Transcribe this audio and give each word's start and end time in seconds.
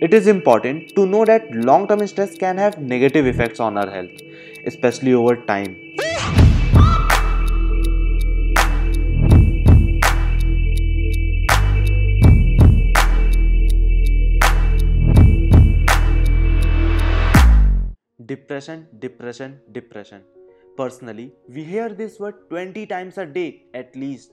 It 0.00 0.14
is 0.14 0.28
important 0.28 0.94
to 0.94 1.06
know 1.06 1.24
that 1.24 1.52
long 1.52 1.88
term 1.88 2.06
stress 2.06 2.36
can 2.38 2.56
have 2.56 2.78
negative 2.80 3.26
effects 3.26 3.58
on 3.58 3.76
our 3.76 3.90
health, 3.90 4.12
especially 4.64 5.12
over 5.12 5.34
time. 5.34 5.74
Depression, 18.24 18.86
depression, 19.00 19.58
depression. 19.72 20.22
Personally, 20.76 21.32
we 21.48 21.64
hear 21.64 21.88
this 21.88 22.20
word 22.20 22.48
20 22.50 22.86
times 22.86 23.18
a 23.18 23.26
day 23.26 23.64
at 23.74 23.96
least. 23.96 24.30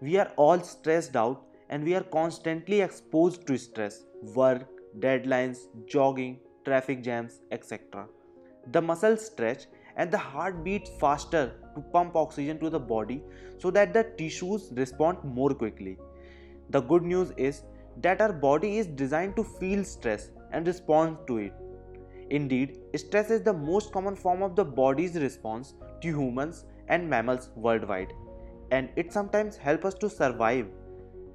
We 0.00 0.16
are 0.16 0.32
all 0.36 0.60
stressed 0.60 1.14
out 1.14 1.42
and 1.68 1.84
we 1.84 1.94
are 1.94 2.04
constantly 2.04 2.80
exposed 2.80 3.46
to 3.48 3.58
stress, 3.58 4.04
work, 4.34 4.73
deadlines, 5.00 5.58
jogging, 5.86 6.38
traffic 6.64 7.02
jams, 7.02 7.40
etc. 7.50 8.06
The 8.72 8.80
muscles 8.80 9.26
stretch 9.26 9.66
and 9.96 10.10
the 10.10 10.18
heart 10.18 10.64
beats 10.64 10.90
faster 10.98 11.52
to 11.74 11.80
pump 11.80 12.16
oxygen 12.16 12.58
to 12.60 12.70
the 12.70 12.80
body 12.80 13.22
so 13.58 13.70
that 13.70 13.92
the 13.92 14.04
tissues 14.18 14.72
respond 14.76 15.18
more 15.22 15.50
quickly. 15.50 15.98
The 16.70 16.80
good 16.80 17.02
news 17.02 17.32
is 17.36 17.62
that 18.02 18.20
our 18.20 18.32
body 18.32 18.78
is 18.78 18.86
designed 18.86 19.36
to 19.36 19.44
feel 19.44 19.84
stress 19.84 20.30
and 20.52 20.66
respond 20.66 21.18
to 21.26 21.38
it. 21.38 21.52
Indeed, 22.30 22.78
stress 22.96 23.30
is 23.30 23.42
the 23.42 23.52
most 23.52 23.92
common 23.92 24.16
form 24.16 24.42
of 24.42 24.56
the 24.56 24.64
body's 24.64 25.14
response 25.14 25.74
to 26.00 26.08
humans 26.08 26.64
and 26.88 27.08
mammals 27.08 27.50
worldwide, 27.54 28.12
and 28.70 28.88
it 28.96 29.12
sometimes 29.12 29.56
helps 29.56 29.84
us 29.84 29.94
to 29.94 30.08
survive. 30.08 30.66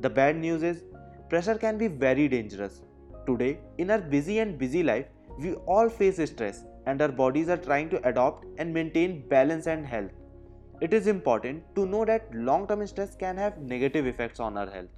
The 0.00 0.10
bad 0.10 0.36
news 0.36 0.62
is 0.62 0.84
pressure 1.28 1.56
can 1.56 1.76
be 1.78 1.86
very 1.86 2.28
dangerous. 2.28 2.82
Today, 3.26 3.58
in 3.78 3.90
our 3.90 4.00
busy 4.00 4.38
and 4.38 4.58
busy 4.58 4.82
life, 4.82 5.06
we 5.38 5.54
all 5.66 5.88
face 5.88 6.20
stress 6.30 6.64
and 6.86 7.00
our 7.02 7.08
bodies 7.08 7.48
are 7.48 7.56
trying 7.56 7.88
to 7.90 8.08
adopt 8.08 8.44
and 8.58 8.72
maintain 8.72 9.26
balance 9.28 9.66
and 9.66 9.86
health. 9.86 10.10
It 10.80 10.94
is 10.94 11.06
important 11.06 11.62
to 11.74 11.86
know 11.86 12.04
that 12.04 12.34
long 12.34 12.66
term 12.66 12.86
stress 12.86 13.14
can 13.14 13.36
have 13.36 13.58
negative 13.58 14.06
effects 14.06 14.40
on 14.40 14.56
our 14.56 14.70
health, 14.70 14.88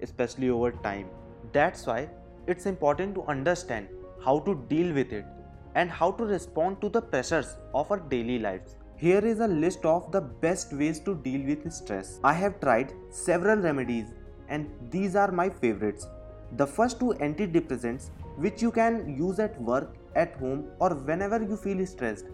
especially 0.00 0.48
over 0.48 0.72
time. 0.72 1.08
That's 1.52 1.86
why 1.86 2.08
it's 2.46 2.66
important 2.66 3.14
to 3.16 3.22
understand 3.24 3.88
how 4.24 4.40
to 4.40 4.54
deal 4.68 4.94
with 4.94 5.12
it, 5.12 5.26
and 5.74 5.90
how 5.90 6.10
to 6.10 6.24
respond 6.24 6.80
to 6.80 6.88
the 6.88 7.02
pressures 7.02 7.56
of 7.74 7.90
our 7.90 7.98
daily 7.98 8.38
lives. 8.38 8.76
Here 8.96 9.24
is 9.24 9.40
a 9.40 9.46
list 9.46 9.84
of 9.84 10.10
the 10.10 10.22
best 10.22 10.72
ways 10.72 11.00
to 11.00 11.14
deal 11.16 11.42
with 11.46 11.70
stress. 11.70 12.18
I 12.24 12.32
have 12.32 12.60
tried 12.60 12.94
several 13.10 13.58
remedies, 13.58 14.14
and 14.48 14.70
these 14.90 15.14
are 15.14 15.30
my 15.30 15.50
favorites. 15.50 16.06
The 16.52 16.66
first 16.66 17.00
two 17.00 17.14
antidepressants, 17.20 18.10
which 18.36 18.62
you 18.62 18.70
can 18.70 19.16
use 19.16 19.38
at 19.40 19.60
work, 19.60 19.96
at 20.14 20.34
home, 20.36 20.70
or 20.78 20.90
whenever 20.90 21.42
you 21.42 21.56
feel 21.56 21.84
stressed. 21.86 22.26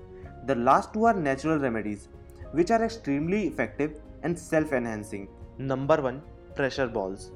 The 0.46 0.54
last 0.54 0.92
two 0.92 1.04
are 1.04 1.14
natural 1.14 1.58
remedies, 1.58 2.08
which 2.52 2.70
are 2.70 2.84
extremely 2.84 3.46
effective 3.46 4.00
and 4.22 4.38
self 4.38 4.72
enhancing. 4.72 5.28
Number 5.58 6.00
1 6.00 6.22
Pressure 6.54 6.86
Balls. 6.86 7.30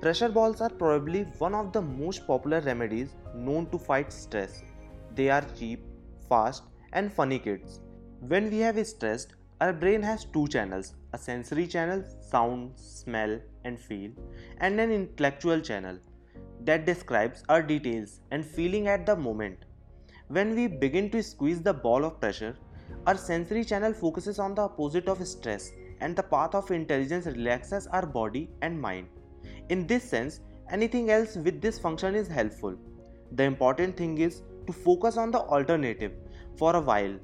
Pressure 0.00 0.28
balls 0.28 0.60
are 0.60 0.70
probably 0.70 1.22
one 1.38 1.54
of 1.54 1.72
the 1.72 1.82
most 1.82 2.26
popular 2.26 2.60
remedies 2.60 3.14
known 3.34 3.66
to 3.70 3.78
fight 3.78 4.12
stress. 4.12 4.62
They 5.14 5.30
are 5.30 5.44
cheap, 5.58 5.84
fast, 6.28 6.64
and 6.92 7.12
funny 7.12 7.38
kids. 7.38 7.80
When 8.20 8.50
we 8.50 8.58
have 8.58 8.84
stressed, 8.86 9.34
our 9.60 9.72
brain 9.72 10.02
has 10.02 10.24
two 10.24 10.48
channels 10.48 10.94
a 11.12 11.18
sensory 11.18 11.66
channel, 11.66 12.02
sound, 12.20 12.72
smell, 12.76 13.38
and 13.64 13.78
feel, 13.78 14.10
and 14.58 14.80
an 14.80 14.90
intellectual 14.90 15.60
channel 15.60 15.98
that 16.64 16.86
describes 16.86 17.42
our 17.48 17.62
details 17.62 18.20
and 18.30 18.44
feeling 18.44 18.88
at 18.88 19.06
the 19.06 19.16
moment. 19.16 19.58
When 20.28 20.54
we 20.54 20.66
begin 20.66 21.10
to 21.10 21.22
squeeze 21.22 21.62
the 21.62 21.74
ball 21.74 22.04
of 22.04 22.20
pressure, 22.20 22.56
our 23.06 23.16
sensory 23.16 23.64
channel 23.64 23.92
focuses 23.92 24.38
on 24.38 24.54
the 24.54 24.62
opposite 24.62 25.08
of 25.08 25.26
stress, 25.26 25.70
and 26.00 26.16
the 26.16 26.22
path 26.22 26.54
of 26.54 26.70
intelligence 26.70 27.26
relaxes 27.26 27.86
our 27.88 28.06
body 28.06 28.50
and 28.62 28.80
mind. 28.80 29.08
In 29.68 29.86
this 29.86 30.04
sense, 30.04 30.40
anything 30.70 31.10
else 31.10 31.36
with 31.36 31.60
this 31.60 31.78
function 31.78 32.14
is 32.14 32.28
helpful. 32.28 32.74
The 33.32 33.44
important 33.44 33.96
thing 33.96 34.18
is 34.18 34.42
to 34.66 34.72
focus 34.72 35.16
on 35.16 35.30
the 35.30 35.40
alternative 35.40 36.12
for 36.56 36.76
a 36.76 36.80
while. 36.80 37.14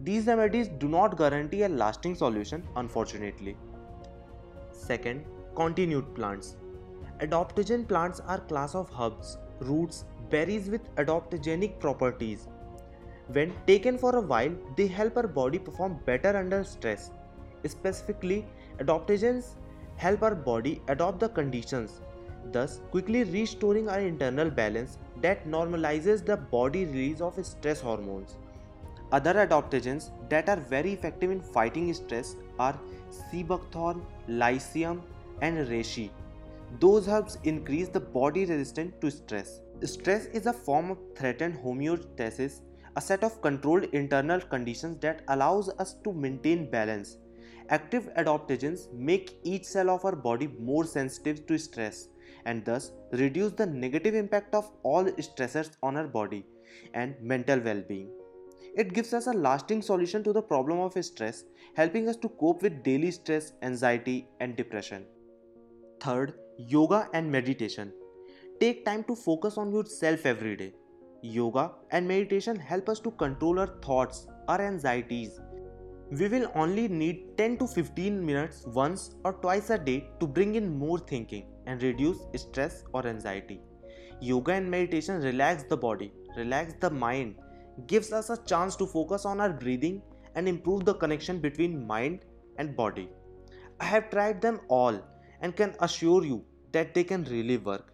These 0.00 0.26
remedies 0.26 0.68
do 0.68 0.88
not 0.88 1.16
guarantee 1.16 1.62
a 1.62 1.68
lasting 1.68 2.14
solution, 2.14 2.66
unfortunately. 2.76 3.56
Second, 4.72 5.24
continued 5.54 6.14
plants. 6.14 6.56
Adaptogen 7.20 7.86
plants 7.86 8.20
are 8.26 8.40
class 8.40 8.74
of 8.74 8.90
herbs, 9.00 9.38
roots, 9.60 10.04
berries 10.30 10.68
with 10.68 10.94
adaptogenic 10.96 11.78
properties. 11.78 12.48
When 13.28 13.52
taken 13.66 13.96
for 13.96 14.16
a 14.16 14.20
while, 14.20 14.52
they 14.76 14.88
help 14.88 15.16
our 15.16 15.28
body 15.28 15.58
perform 15.58 16.00
better 16.04 16.36
under 16.36 16.64
stress. 16.64 17.12
Specifically, 17.64 18.44
adaptogens 18.78 19.54
help 19.96 20.22
our 20.22 20.34
body 20.34 20.82
adopt 20.88 21.20
the 21.20 21.28
conditions, 21.28 22.00
thus 22.52 22.80
quickly 22.90 23.22
restoring 23.22 23.88
our 23.88 24.00
internal 24.00 24.50
balance 24.50 24.98
that 25.22 25.46
normalizes 25.46 26.24
the 26.26 26.36
body 26.36 26.84
release 26.84 27.20
of 27.20 27.38
stress 27.46 27.80
hormones. 27.80 28.36
Other 29.12 29.34
adaptogens 29.34 30.10
that 30.28 30.48
are 30.48 30.56
very 30.56 30.92
effective 30.92 31.30
in 31.30 31.40
fighting 31.40 31.94
stress 31.94 32.34
are 32.58 32.76
sea 33.08 33.44
buckthorn, 33.44 34.02
lycium, 34.26 35.00
and 35.40 35.68
reishi. 35.68 36.10
Those 36.80 37.08
herbs 37.08 37.38
increase 37.44 37.88
the 37.88 38.00
body 38.00 38.44
resistance 38.44 38.94
to 39.00 39.10
stress. 39.10 39.60
Stress 39.82 40.26
is 40.26 40.46
a 40.46 40.52
form 40.52 40.90
of 40.90 40.98
threatened 41.16 41.58
homeostasis, 41.58 42.60
a 42.96 43.00
set 43.00 43.24
of 43.24 43.40
controlled 43.42 43.84
internal 43.92 44.40
conditions 44.40 45.00
that 45.00 45.22
allows 45.28 45.68
us 45.78 45.96
to 46.04 46.12
maintain 46.12 46.70
balance 46.70 47.18
Active 47.70 48.10
adaptogens 48.18 48.92
make 48.92 49.38
each 49.42 49.64
cell 49.64 49.88
of 49.88 50.04
our 50.04 50.14
body 50.14 50.48
more 50.60 50.84
sensitive 50.84 51.46
to 51.46 51.58
stress 51.58 52.08
and 52.44 52.62
thus 52.62 52.92
reduce 53.12 53.52
the 53.52 53.64
negative 53.64 54.14
impact 54.14 54.54
of 54.54 54.70
all 54.82 55.04
stressors 55.04 55.70
on 55.82 55.96
our 55.96 56.06
body 56.06 56.44
and 56.92 57.14
mental 57.22 57.58
well 57.60 57.80
being. 57.88 58.10
It 58.76 58.92
gives 58.92 59.14
us 59.14 59.28
a 59.28 59.32
lasting 59.32 59.80
solution 59.80 60.22
to 60.24 60.32
the 60.34 60.42
problem 60.42 60.78
of 60.78 61.02
stress, 61.02 61.44
helping 61.74 62.06
us 62.08 62.16
to 62.16 62.28
cope 62.28 62.60
with 62.60 62.82
daily 62.82 63.10
stress, 63.10 63.52
anxiety, 63.62 64.28
and 64.40 64.56
depression. 64.56 65.06
Third, 66.00 66.34
yoga 66.58 67.08
and 67.12 67.30
meditation. 67.30 67.92
Take 68.60 68.84
time 68.84 69.04
to 69.04 69.16
focus 69.16 69.58
on 69.58 69.72
yourself 69.72 70.26
every 70.26 70.56
day. 70.56 70.74
Yoga 71.22 71.72
and 71.90 72.06
meditation 72.06 72.56
help 72.56 72.88
us 72.88 73.00
to 73.00 73.10
control 73.12 73.58
our 73.58 73.78
thoughts, 73.82 74.26
our 74.48 74.60
anxieties, 74.60 75.40
we 76.10 76.28
will 76.28 76.50
only 76.54 76.86
need 76.86 77.36
10 77.38 77.58
to 77.58 77.66
15 77.66 78.24
minutes 78.24 78.64
once 78.66 79.14
or 79.24 79.32
twice 79.32 79.70
a 79.70 79.78
day 79.78 80.10
to 80.20 80.26
bring 80.26 80.54
in 80.54 80.78
more 80.78 80.98
thinking 80.98 81.46
and 81.66 81.82
reduce 81.82 82.18
stress 82.36 82.84
or 82.92 83.06
anxiety. 83.06 83.60
Yoga 84.20 84.52
and 84.52 84.70
meditation 84.70 85.20
relax 85.22 85.64
the 85.64 85.76
body, 85.76 86.12
relax 86.36 86.74
the 86.80 86.90
mind, 86.90 87.36
gives 87.86 88.12
us 88.12 88.30
a 88.30 88.36
chance 88.44 88.76
to 88.76 88.86
focus 88.86 89.24
on 89.24 89.40
our 89.40 89.52
breathing 89.52 90.02
and 90.34 90.46
improve 90.46 90.84
the 90.84 90.94
connection 90.94 91.38
between 91.40 91.86
mind 91.86 92.20
and 92.58 92.76
body. 92.76 93.08
I 93.80 93.86
have 93.86 94.10
tried 94.10 94.40
them 94.42 94.60
all 94.68 95.00
and 95.44 95.54
can 95.54 95.76
assure 95.86 96.24
you 96.24 96.42
that 96.72 96.94
they 96.94 97.04
can 97.04 97.24
really 97.24 97.58
work. 97.58 97.92